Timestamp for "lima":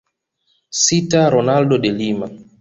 2.01-2.27